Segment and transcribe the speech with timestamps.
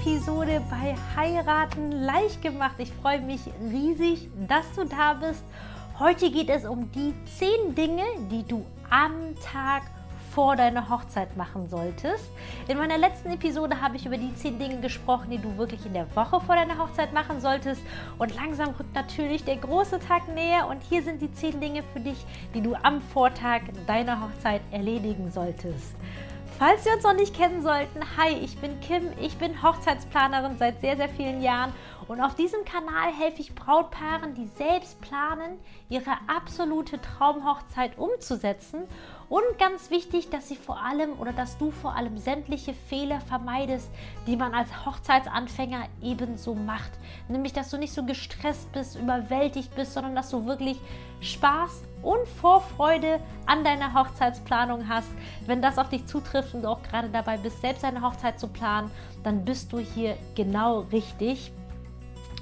[0.00, 2.76] Episode bei Heiraten leicht gemacht.
[2.78, 5.42] Ich freue mich riesig, dass du da bist.
[5.98, 9.82] Heute geht es um die zehn Dinge, die du am Tag
[10.30, 12.30] vor deiner Hochzeit machen solltest.
[12.68, 15.94] In meiner letzten Episode habe ich über die zehn Dinge gesprochen, die du wirklich in
[15.94, 17.82] der Woche vor deiner Hochzeit machen solltest.
[18.18, 20.68] Und langsam rückt natürlich der große Tag näher.
[20.68, 25.32] Und hier sind die zehn Dinge für dich, die du am Vortag deiner Hochzeit erledigen
[25.32, 25.96] solltest.
[26.58, 30.80] Falls wir uns noch nicht kennen sollten, hi, ich bin Kim, ich bin Hochzeitsplanerin seit
[30.80, 31.72] sehr, sehr vielen Jahren
[32.08, 35.58] und auf diesem Kanal helfe ich Brautpaaren, die selbst planen,
[35.90, 38.84] ihre absolute Traumhochzeit umzusetzen
[39.28, 43.90] und ganz wichtig, dass sie vor allem oder dass du vor allem sämtliche Fehler vermeidest,
[44.26, 46.90] die man als Hochzeitsanfänger ebenso macht.
[47.28, 50.80] Nämlich, dass du nicht so gestresst bist, überwältigt bist, sondern dass du wirklich
[51.20, 55.10] Spaß und Vorfreude an deiner Hochzeitsplanung hast.
[55.46, 58.48] Wenn das auf dich zutrifft und du auch gerade dabei bist, selbst eine Hochzeit zu
[58.48, 58.90] planen,
[59.24, 61.52] dann bist du hier genau richtig.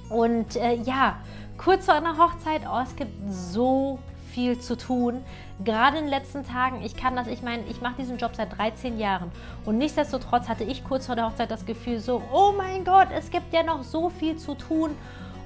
[0.08, 1.16] Und äh, ja,
[1.58, 3.98] kurz vor einer Hochzeit, oh, es gibt so
[4.36, 5.24] viel zu tun.
[5.64, 8.56] Gerade in den letzten Tagen, ich kann das, ich meine, ich mache diesen Job seit
[8.58, 9.32] 13 Jahren
[9.64, 13.30] und nichtsdestotrotz hatte ich kurz vor der Hochzeit das Gefühl so, oh mein Gott, es
[13.30, 14.90] gibt ja noch so viel zu tun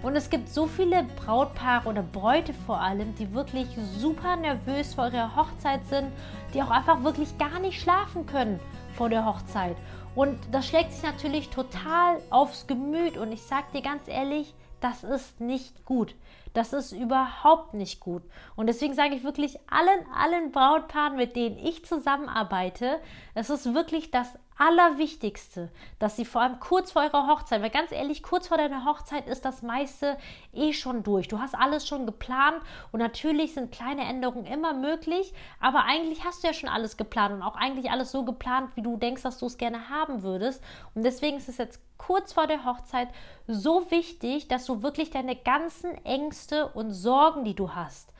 [0.02, 5.06] und es gibt so viele Brautpaare oder Bräute vor allem, die wirklich super nervös vor
[5.06, 6.08] ihrer Hochzeit sind,
[6.52, 8.58] die auch einfach wirklich gar nicht schlafen können
[8.94, 9.76] vor der Hochzeit.
[10.14, 15.04] Und das schlägt sich natürlich total aufs Gemüt und ich sage dir ganz ehrlich, das
[15.04, 16.14] ist nicht gut.
[16.52, 18.22] Das ist überhaupt nicht gut.
[18.56, 22.98] Und deswegen sage ich wirklich allen, allen Brautpaaren, mit denen ich zusammenarbeite,
[23.34, 27.92] es ist wirklich das Allerwichtigste, dass sie vor allem kurz vor ihrer Hochzeit, weil ganz
[27.92, 30.18] ehrlich, kurz vor deiner Hochzeit ist das meiste
[30.52, 31.28] eh schon durch.
[31.28, 32.60] Du hast alles schon geplant
[32.92, 37.34] und natürlich sind kleine Änderungen immer möglich, aber eigentlich hast du ja schon alles geplant
[37.34, 40.62] und auch eigentlich alles so geplant, wie du denkst, dass du es gerne haben würdest.
[40.94, 43.08] Und deswegen ist es jetzt kurz vor der Hochzeit
[43.46, 48.12] so wichtig, dass du wirklich deine ganzen Ängste und Sorgen, die du hast,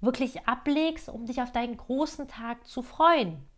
[0.00, 3.49] wirklich ablegst, um dich auf deinen großen Tag zu freuen.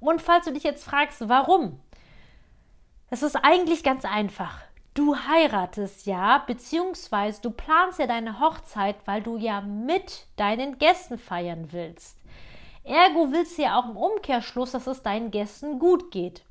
[0.00, 1.80] Und falls du dich jetzt fragst, warum?
[3.10, 4.58] Es ist eigentlich ganz einfach.
[4.94, 11.18] Du heiratest ja, beziehungsweise du planst ja deine Hochzeit, weil du ja mit deinen Gästen
[11.18, 12.18] feiern willst.
[12.84, 16.44] Ergo willst du ja auch im Umkehrschluss, dass es deinen Gästen gut geht.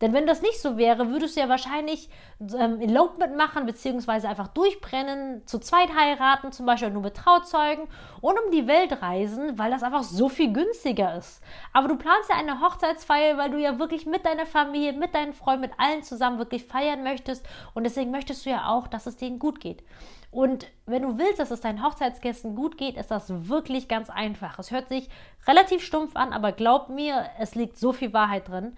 [0.00, 2.08] Denn wenn das nicht so wäre, würdest du ja wahrscheinlich
[2.40, 7.88] ähm, Elopement machen, beziehungsweise einfach durchbrennen, zu zweit heiraten, zum Beispiel nur mit Trauzeugen
[8.20, 11.42] und um die Welt reisen, weil das einfach so viel günstiger ist.
[11.72, 15.32] Aber du planst ja eine Hochzeitsfeier, weil du ja wirklich mit deiner Familie, mit deinen
[15.32, 17.44] Freunden, mit allen zusammen wirklich feiern möchtest
[17.74, 19.82] und deswegen möchtest du ja auch, dass es denen gut geht.
[20.30, 24.58] Und wenn du willst, dass es deinen Hochzeitsgästen gut geht, ist das wirklich ganz einfach.
[24.58, 25.08] Es hört sich
[25.46, 28.76] relativ stumpf an, aber glaub mir, es liegt so viel Wahrheit drin.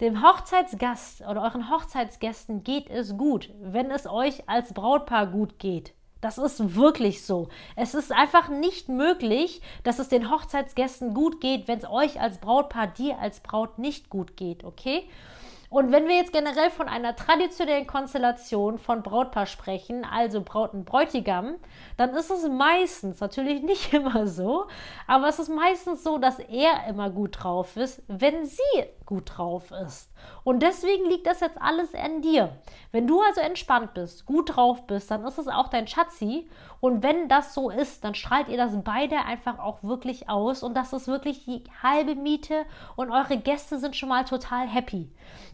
[0.00, 5.94] Dem Hochzeitsgast oder euren Hochzeitsgästen geht es gut, wenn es euch als Brautpaar gut geht.
[6.20, 7.48] Das ist wirklich so.
[7.76, 12.38] Es ist einfach nicht möglich, dass es den Hochzeitsgästen gut geht, wenn es euch als
[12.38, 15.08] Brautpaar, dir als Braut nicht gut geht, okay?
[15.72, 20.84] Und wenn wir jetzt generell von einer traditionellen Konstellation von Brautpaar sprechen, also Braut und
[20.84, 21.54] Bräutigam,
[21.96, 24.66] dann ist es meistens, natürlich nicht immer so,
[25.06, 29.70] aber es ist meistens so, dass er immer gut drauf ist, wenn sie gut drauf
[29.86, 30.12] ist.
[30.44, 32.50] Und deswegen liegt das jetzt alles an dir.
[32.90, 36.50] Wenn du also entspannt bist, gut drauf bist, dann ist es auch dein Schatzi.
[36.82, 40.64] Und wenn das so ist, dann strahlt ihr das beide einfach auch wirklich aus.
[40.64, 42.64] Und das ist wirklich die halbe Miete.
[42.96, 45.08] Und eure Gäste sind schon mal total happy.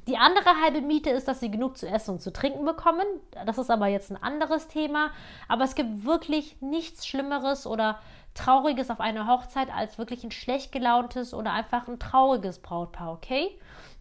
[0.07, 3.05] Die andere halbe Miete ist, dass sie genug zu essen und zu trinken bekommen.
[3.45, 5.11] Das ist aber jetzt ein anderes Thema.
[5.49, 7.99] Aber es gibt wirklich nichts Schlimmeres oder
[8.39, 13.51] Trauriges auf einer Hochzeit als wirklich ein schlecht gelauntes oder einfach ein trauriges Brautpaar, okay?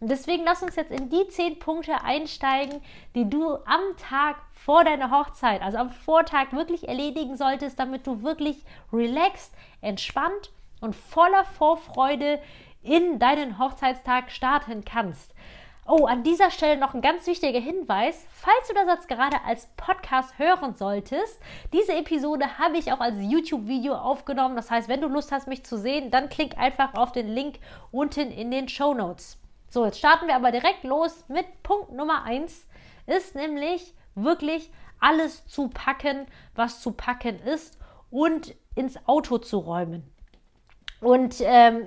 [0.00, 2.80] Und deswegen lass uns jetzt in die zehn Punkte einsteigen,
[3.16, 8.22] die du am Tag vor deiner Hochzeit, also am Vortag wirklich erledigen solltest, damit du
[8.22, 12.40] wirklich relaxed, entspannt und voller Vorfreude
[12.82, 15.34] in deinen Hochzeitstag starten kannst.
[15.90, 18.26] Oh, an dieser Stelle noch ein ganz wichtiger Hinweis.
[18.30, 21.40] Falls du das jetzt gerade als Podcast hören solltest,
[21.72, 24.54] diese Episode habe ich auch als YouTube-Video aufgenommen.
[24.54, 27.58] Das heißt, wenn du Lust hast, mich zu sehen, dann klick einfach auf den Link
[27.90, 29.38] unten in den Show Notes.
[29.70, 32.66] So, jetzt starten wir aber direkt los mit Punkt Nummer 1.
[33.06, 34.70] Ist nämlich wirklich
[35.00, 37.78] alles zu packen, was zu packen ist
[38.10, 40.02] und ins Auto zu räumen.
[41.00, 41.86] Und ähm,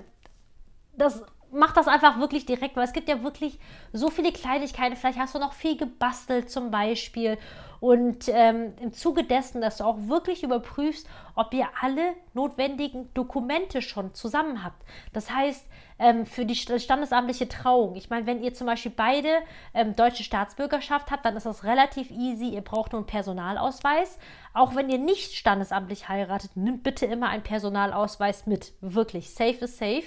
[0.97, 3.59] das mach das einfach wirklich direkt, weil es gibt ja wirklich
[3.93, 4.95] so viele Kleinigkeiten.
[4.95, 7.37] Vielleicht hast du noch viel gebastelt zum Beispiel.
[7.81, 13.81] Und ähm, im Zuge dessen, dass du auch wirklich überprüfst, ob ihr alle notwendigen Dokumente
[13.81, 14.85] schon zusammen habt.
[15.13, 15.65] Das heißt,
[15.97, 17.95] ähm, für die standesamtliche Trauung.
[17.95, 19.29] Ich meine, wenn ihr zum Beispiel beide
[19.73, 22.49] ähm, deutsche Staatsbürgerschaft habt, dann ist das relativ easy.
[22.49, 24.19] Ihr braucht nur einen Personalausweis.
[24.53, 28.73] Auch wenn ihr nicht standesamtlich heiratet, nimmt bitte immer einen Personalausweis mit.
[28.81, 30.03] Wirklich, safe is safe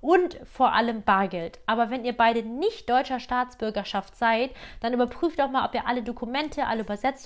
[0.00, 1.58] und vor allem Bargeld.
[1.66, 6.02] Aber wenn ihr beide nicht deutscher Staatsbürgerschaft seid, dann überprüft auch mal, ob ihr alle
[6.02, 7.17] Dokumente, alle Übersetzungen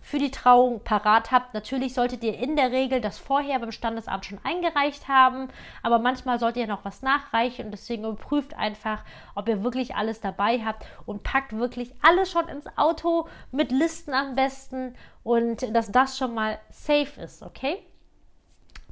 [0.00, 1.54] für die Trauung parat habt.
[1.54, 5.48] Natürlich solltet ihr in der Regel das vorher beim Standesamt schon eingereicht haben,
[5.82, 9.02] aber manchmal solltet ihr noch was nachreichen und deswegen überprüft einfach,
[9.34, 14.14] ob ihr wirklich alles dabei habt und packt wirklich alles schon ins Auto mit Listen
[14.14, 17.78] am besten und dass das schon mal safe ist, okay?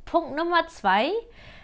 [0.04, 1.10] Punkt Nummer zwei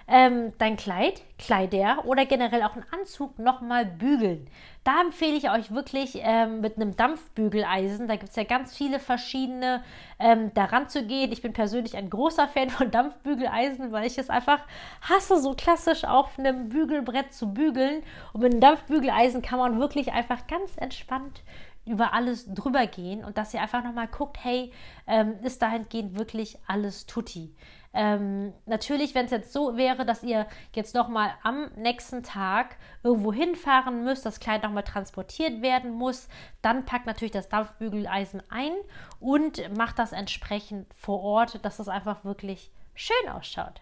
[0.09, 4.49] ähm, dein Kleid, Kleider oder generell auch einen Anzug nochmal bügeln.
[4.83, 9.01] Da empfehle ich euch wirklich ähm, mit einem Dampfbügeleisen, da gibt es ja ganz viele
[9.01, 9.85] verschiedene,
[10.19, 11.31] ähm, daran zu gehen.
[11.31, 14.61] Ich bin persönlich ein großer Fan von Dampfbügeleisen, weil ich es einfach
[15.03, 18.03] hasse, so klassisch auf einem Bügelbrett zu bügeln.
[18.33, 21.43] Und mit einem Dampfbügeleisen kann man wirklich einfach ganz entspannt
[21.85, 24.73] über alles drüber gehen und dass ihr einfach nochmal guckt, hey,
[25.07, 27.55] ähm, ist dahingehend wirklich alles tutti.
[27.95, 33.33] Ähm, natürlich, wenn es jetzt so wäre, dass ihr jetzt nochmal am nächsten Tag irgendwo
[33.33, 36.29] hinfahren müsst, das Kleid nochmal transportiert werden muss,
[36.61, 38.73] dann packt natürlich das Dampfbügeleisen ein
[39.21, 43.81] und macht das entsprechend vor Ort, dass es einfach wirklich schön ausschaut.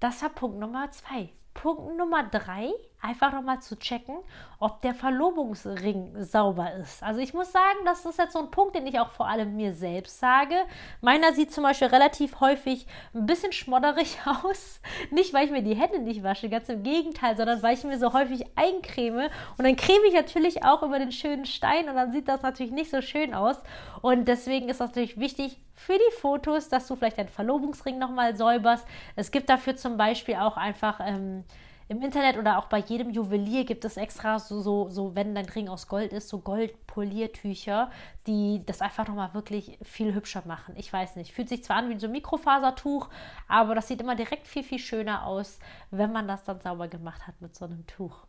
[0.00, 1.30] Das war Punkt Nummer zwei.
[1.66, 2.70] Punkt Nummer drei,
[3.02, 4.14] einfach nochmal zu checken,
[4.60, 7.02] ob der Verlobungsring sauber ist.
[7.02, 9.56] Also ich muss sagen, das ist jetzt so ein Punkt, den ich auch vor allem
[9.56, 10.54] mir selbst sage.
[11.00, 14.80] Meiner sieht zum Beispiel relativ häufig ein bisschen schmodderig aus.
[15.10, 17.98] Nicht, weil ich mir die Hände nicht wasche, ganz im Gegenteil, sondern weil ich mir
[17.98, 19.28] so häufig eincreme.
[19.58, 22.70] Und dann creme ich natürlich auch über den schönen Stein und dann sieht das natürlich
[22.70, 23.56] nicht so schön aus.
[24.02, 28.34] Und deswegen ist das natürlich wichtig, für die Fotos, dass du vielleicht deinen Verlobungsring nochmal
[28.34, 28.86] säuberst.
[29.14, 31.44] Es gibt dafür zum Beispiel auch einfach ähm,
[31.88, 35.46] im Internet oder auch bei jedem Juwelier gibt es extra so, so, so, wenn dein
[35.46, 37.90] Ring aus Gold ist, so Goldpoliertücher,
[38.26, 40.74] die das einfach nochmal wirklich viel hübscher machen.
[40.76, 41.32] Ich weiß nicht.
[41.32, 43.08] Fühlt sich zwar an wie so ein Mikrofasertuch,
[43.46, 45.60] aber das sieht immer direkt viel, viel schöner aus,
[45.92, 48.26] wenn man das dann sauber gemacht hat mit so einem Tuch.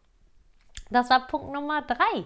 [0.92, 2.26] Das war Punkt Nummer drei.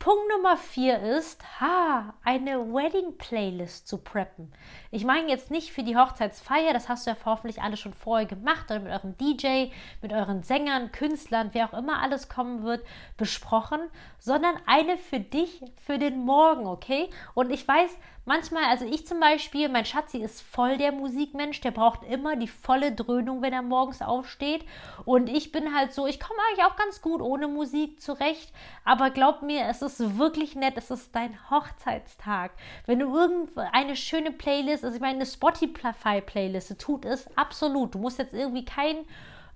[0.00, 4.50] Punkt Nummer vier ist, ha, eine Wedding-Playlist zu preppen.
[4.90, 8.26] Ich meine jetzt nicht für die Hochzeitsfeier, das hast du ja hoffentlich alle schon vorher
[8.26, 9.66] gemacht oder mit eurem DJ,
[10.00, 12.82] mit euren Sängern, Künstlern, wer auch immer alles kommen wird,
[13.18, 13.80] besprochen,
[14.18, 17.10] sondern eine für dich, für den Morgen, okay?
[17.34, 17.90] Und ich weiß,
[18.24, 22.48] manchmal, also ich zum Beispiel, mein Schatzi ist voll der Musikmensch, der braucht immer die
[22.48, 24.64] volle Dröhnung, wenn er morgens aufsteht.
[25.04, 28.52] Und ich bin halt so, ich komme eigentlich auch ganz gut ohne Musik zurecht.
[28.84, 32.52] Aber glaub mir, es ist wirklich nett, es ist dein Hochzeitstag.
[32.86, 37.94] Wenn du irgendeine schöne Playlist, also ich meine, eine Spotify-Playlist tut es absolut.
[37.94, 39.04] Du musst jetzt irgendwie kein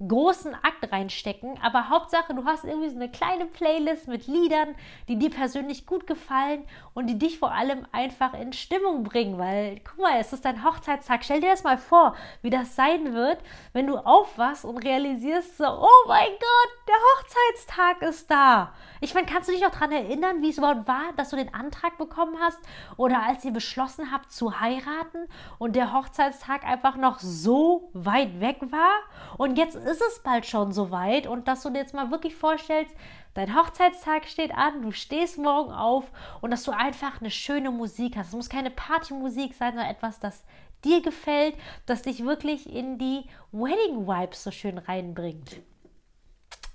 [0.07, 4.75] großen Akt reinstecken, aber Hauptsache, du hast irgendwie so eine kleine Playlist mit Liedern,
[5.09, 6.65] die dir persönlich gut gefallen
[6.95, 10.65] und die dich vor allem einfach in Stimmung bringen, weil guck mal, es ist dein
[10.65, 11.25] Hochzeitstag.
[11.25, 13.39] Stell dir das mal vor, wie das sein wird,
[13.73, 18.73] wenn du aufwachst und realisierst so, oh mein Gott, der Hochzeitstag ist da.
[19.01, 21.53] Ich meine, kannst du dich noch daran erinnern, wie es überhaupt war, dass du den
[21.53, 22.59] Antrag bekommen hast
[22.97, 28.59] oder als ihr beschlossen habt zu heiraten und der Hochzeitstag einfach noch so weit weg
[28.71, 28.93] war
[29.37, 32.35] und jetzt ist es bald schon so weit und dass du dir jetzt mal wirklich
[32.35, 32.95] vorstellst,
[33.35, 36.05] dein Hochzeitstag steht an, du stehst morgen auf
[36.41, 38.29] und dass du einfach eine schöne Musik hast.
[38.29, 40.45] Es muss keine Partymusik sein, sondern etwas, das
[40.85, 45.61] dir gefällt, das dich wirklich in die Wedding Vibes so schön reinbringt.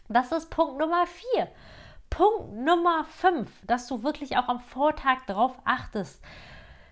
[0.08, 1.48] Das ist Punkt Nummer 4.
[2.10, 6.24] Punkt Nummer 5, dass du wirklich auch am Vortag darauf achtest,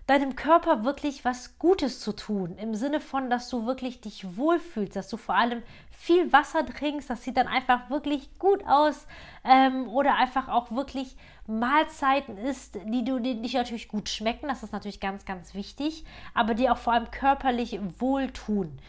[0.08, 2.58] deinem Körper wirklich was Gutes zu tun.
[2.58, 5.62] Im Sinne von, dass du wirklich dich wohlfühlst, dass du vor allem
[5.92, 7.10] viel Wasser trinkst.
[7.10, 9.06] Das sieht dann einfach wirklich gut aus.
[9.44, 14.48] Ähm, oder einfach auch wirklich Mahlzeiten isst, die du dich natürlich gut schmecken.
[14.48, 16.06] Das ist natürlich ganz, ganz wichtig.
[16.34, 18.80] Aber die auch vor allem körperlich wohltun.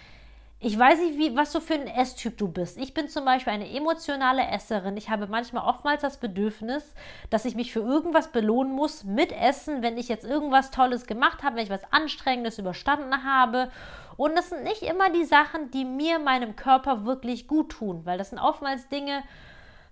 [0.61, 2.79] Ich weiß nicht, wie, was du für ein Esstyp du bist.
[2.79, 4.97] Ich bin zum Beispiel eine emotionale Esserin.
[4.97, 6.95] Ich habe manchmal oftmals das Bedürfnis,
[7.31, 11.45] dass ich mich für irgendwas belohnen muss mit Essen, wenn ich jetzt irgendwas Tolles gemacht
[11.45, 13.71] habe, wenn ich was Anstrengendes überstanden habe.
[14.17, 18.19] Und das sind nicht immer die Sachen, die mir, meinem Körper wirklich gut tun, weil
[18.19, 19.23] das sind oftmals Dinge,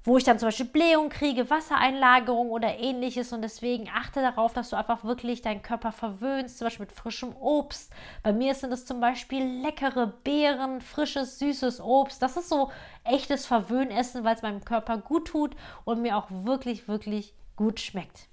[0.06, 3.32] wo ich dann zum Beispiel Blähung kriege, Wassereinlagerung oder ähnliches.
[3.32, 7.34] Und deswegen achte darauf, dass du einfach wirklich deinen Körper verwöhnst, zum Beispiel mit frischem
[7.36, 7.92] Obst.
[8.22, 12.22] Bei mir sind es zum Beispiel leckere Beeren, frisches, süßes Obst.
[12.22, 12.70] Das ist so
[13.02, 18.28] echtes Verwöhnessen, weil es meinem Körper gut tut und mir auch wirklich, wirklich gut schmeckt.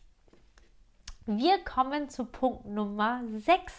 [1.26, 3.74] Wir kommen zu Punkt Nummer 6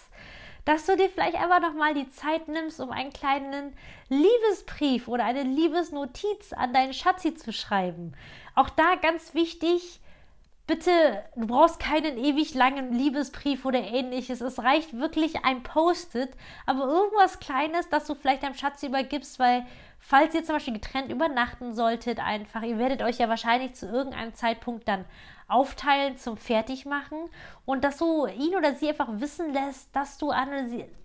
[0.64, 3.76] dass du dir vielleicht einfach nochmal die Zeit nimmst, um einen kleinen
[4.08, 8.12] Liebesbrief oder eine Liebesnotiz an deinen Schatzi zu schreiben.
[8.54, 10.00] Auch da ganz wichtig,
[10.66, 14.40] bitte, du brauchst keinen ewig langen Liebesbrief oder ähnliches.
[14.40, 16.30] Es reicht wirklich ein Post-it,
[16.66, 19.66] aber irgendwas Kleines, das du vielleicht deinem Schatz übergibst, weil
[19.98, 24.34] falls ihr zum Beispiel getrennt übernachten solltet, einfach, ihr werdet euch ja wahrscheinlich zu irgendeinem
[24.34, 25.04] Zeitpunkt dann
[25.48, 27.18] aufteilen zum Fertigmachen
[27.66, 30.48] und dass du ihn oder sie einfach wissen lässt, dass du an,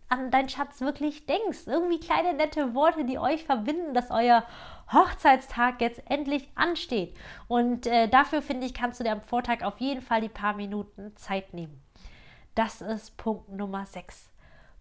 [0.09, 1.67] an deinen Schatz wirklich denkst.
[1.67, 4.43] Irgendwie kleine nette Worte, die euch verbinden, dass euer
[4.91, 7.15] Hochzeitstag jetzt endlich ansteht.
[7.47, 10.53] Und äh, dafür finde ich, kannst du dir am Vortag auf jeden Fall die paar
[10.53, 11.81] Minuten Zeit nehmen.
[12.55, 14.29] Das ist Punkt Nummer 6.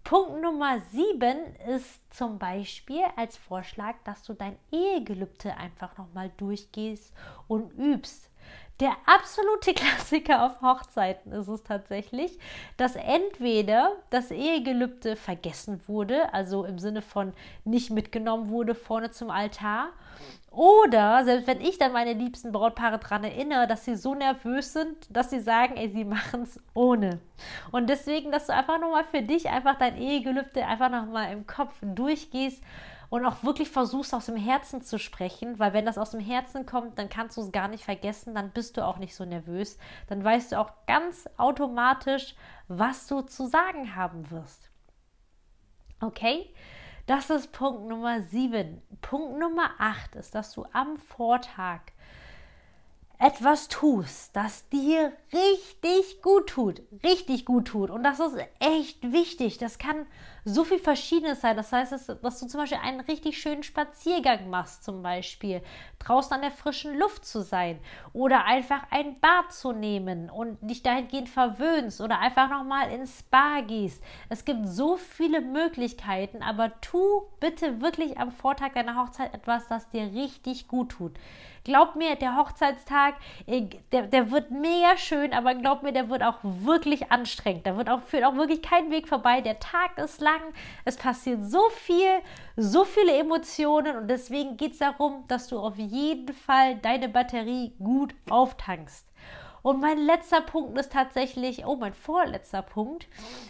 [0.03, 7.13] Punkt Nummer 7 ist zum Beispiel als Vorschlag, dass du dein Ehegelübde einfach nochmal durchgehst
[7.47, 8.28] und übst.
[8.81, 12.39] Der absolute Klassiker auf Hochzeiten ist es tatsächlich,
[12.77, 17.33] dass entweder das Ehegelübde vergessen wurde, also im Sinne von
[17.65, 19.89] nicht mitgenommen wurde vorne zum Altar,
[20.51, 24.97] oder selbst wenn ich dann meine liebsten Brautpaare daran erinnere, dass sie so nervös sind,
[25.11, 27.21] dass sie sagen, ey, sie machen es ohne.
[27.71, 31.75] Und deswegen, dass du einfach nochmal für dich einfach dein Ehegelübde einfach nochmal im Kopf
[31.83, 32.63] durchgehst
[33.11, 36.67] und auch wirklich versuchst aus dem Herzen zu sprechen, weil wenn das aus dem Herzen
[36.67, 39.79] kommt, dann kannst du es gar nicht vergessen, dann bist du auch nicht so nervös,
[40.09, 42.35] dann weißt du auch ganz automatisch,
[42.69, 44.71] was du zu sagen haben wirst.
[46.01, 46.53] Okay?
[47.09, 48.83] Das ist Punkt Nummer 7.
[49.01, 51.81] Punkt Nummer 8 ist, dass du am Vortag
[53.21, 57.91] etwas tust, das dir richtig gut tut, richtig gut tut.
[57.91, 59.59] Und das ist echt wichtig.
[59.59, 60.07] Das kann
[60.45, 61.57] so viel Verschiedenes sein.
[61.57, 65.63] Das heißt, dass, dass, du zum Beispiel einen richtig schönen Spaziergang machst, zum Beispiel
[65.99, 67.81] draußen an der frischen Luft zu sein
[68.13, 73.63] oder einfach ein Bad zu nehmen und dich dahingehend verwöhnst oder einfach nochmal ins Spa
[73.63, 74.01] gehst.
[74.29, 79.91] Es gibt so viele Möglichkeiten, aber tu bitte wirklich am Vortag deiner Hochzeit etwas, das
[79.91, 81.13] dir richtig gut tut.
[81.69, 86.23] Glaub mir, der Hochzeitstag, äh, der, der wird mega schön, aber glaub mir, der wird
[86.23, 87.67] auch wirklich anstrengend.
[87.67, 89.43] Da wird auch, führt auch wirklich kein Weg vorbei.
[89.43, 90.41] Der Tag ist lang,
[90.87, 92.23] es passiert so viel,
[92.57, 97.75] so viele Emotionen und deswegen geht es darum, dass du auf jeden Fall deine Batterie
[97.79, 99.07] gut auftankst.
[99.63, 103.07] Und mein letzter Punkt ist tatsächlich, oh, mein vorletzter Punkt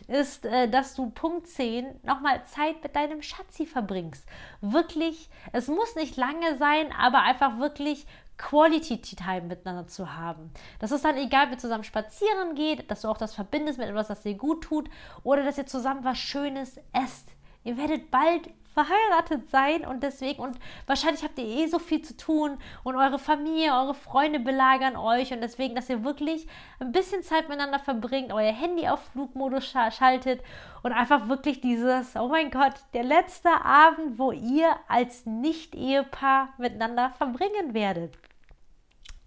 [0.06, 4.26] ist, äh, dass du Punkt 10 nochmal Zeit mit deinem Schatzi verbringst.
[4.60, 8.06] Wirklich, es muss nicht lange sein, aber einfach wirklich
[8.38, 10.52] Quality Time miteinander zu haben.
[10.78, 13.88] Das ist dann egal, ob ihr zusammen spazieren geht, dass du auch das verbindest mit
[13.88, 14.88] etwas, das dir gut tut
[15.24, 17.28] oder dass ihr zusammen was Schönes esst.
[17.64, 18.48] Ihr werdet bald
[18.78, 20.56] verheiratet sein und deswegen und
[20.86, 25.32] wahrscheinlich habt ihr eh so viel zu tun und eure Familie, eure Freunde belagern euch
[25.32, 26.46] und deswegen, dass ihr wirklich
[26.78, 30.44] ein bisschen Zeit miteinander verbringt, euer Handy auf Flugmodus schaltet
[30.84, 37.10] und einfach wirklich dieses, oh mein Gott, der letzte Abend, wo ihr als Nicht-Ehepaar miteinander
[37.10, 38.16] verbringen werdet.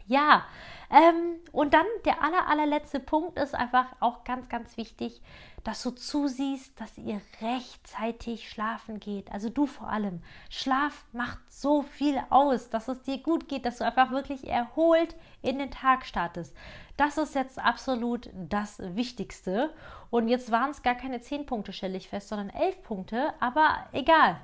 [0.07, 0.45] Ja,
[0.91, 5.21] ähm, und dann der aller, allerletzte Punkt ist einfach auch ganz, ganz wichtig,
[5.63, 9.31] dass du zusiehst, dass ihr rechtzeitig schlafen geht.
[9.31, 10.21] Also du vor allem.
[10.49, 15.15] Schlaf macht so viel aus, dass es dir gut geht, dass du einfach wirklich erholt
[15.41, 16.55] in den Tag startest.
[16.97, 19.73] Das ist jetzt absolut das Wichtigste.
[20.09, 23.33] Und jetzt waren es gar keine 10 Punkte, stelle ich fest, sondern 11 Punkte.
[23.39, 24.39] Aber egal.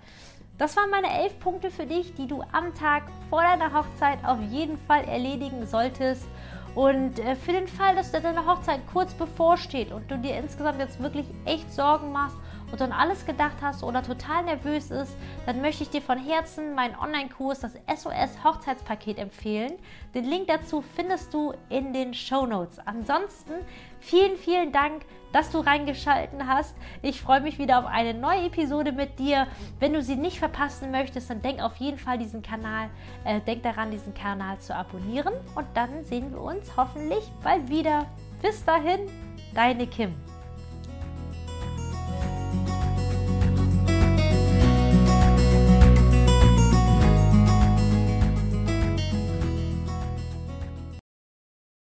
[0.57, 4.39] Das waren meine elf Punkte für dich, die du am Tag vor deiner Hochzeit auf
[4.49, 6.27] jeden Fall erledigen solltest.
[6.73, 10.99] Und äh, für den Fall, dass deine Hochzeit kurz bevorsteht und du dir insgesamt jetzt
[10.99, 12.37] wirklich echt Sorgen machst
[12.71, 16.75] und an alles gedacht hast oder total nervös ist, dann möchte ich dir von Herzen
[16.75, 19.73] meinen Online-Kurs, das SOS Hochzeitspaket empfehlen.
[20.13, 22.79] Den Link dazu findest du in den Show Notes.
[22.85, 23.53] Ansonsten
[23.99, 26.75] vielen, vielen Dank, dass du reingeschalten hast.
[27.01, 29.47] Ich freue mich wieder auf eine neue Episode mit dir.
[29.79, 32.89] Wenn du sie nicht verpassen möchtest, dann denk auf jeden Fall diesen Kanal,
[33.23, 38.05] äh, denk daran, diesen Kanal zu abonnieren und dann sehen wir uns hoffentlich bald wieder.
[38.41, 39.09] Bis dahin,
[39.53, 40.15] deine Kim.